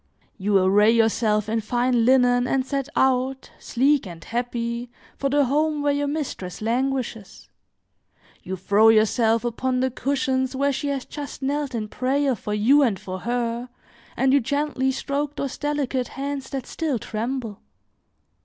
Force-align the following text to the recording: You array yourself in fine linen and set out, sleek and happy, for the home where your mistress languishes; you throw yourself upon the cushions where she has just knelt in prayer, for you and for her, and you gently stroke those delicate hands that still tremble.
You 0.39 0.57
array 0.57 0.89
yourself 0.89 1.47
in 1.47 1.61
fine 1.61 2.05
linen 2.05 2.47
and 2.47 2.65
set 2.65 2.89
out, 2.95 3.51
sleek 3.59 4.07
and 4.07 4.23
happy, 4.23 4.89
for 5.15 5.29
the 5.29 5.45
home 5.45 5.83
where 5.83 5.93
your 5.93 6.07
mistress 6.07 6.59
languishes; 6.59 7.47
you 8.41 8.55
throw 8.55 8.89
yourself 8.89 9.45
upon 9.45 9.79
the 9.79 9.91
cushions 9.91 10.55
where 10.55 10.73
she 10.73 10.87
has 10.87 11.05
just 11.05 11.43
knelt 11.43 11.75
in 11.75 11.87
prayer, 11.87 12.33
for 12.33 12.55
you 12.55 12.81
and 12.81 12.99
for 12.99 13.19
her, 13.19 13.69
and 14.17 14.33
you 14.33 14.39
gently 14.39 14.89
stroke 14.91 15.35
those 15.35 15.59
delicate 15.59 16.07
hands 16.07 16.49
that 16.49 16.65
still 16.65 16.97
tremble. 16.97 17.61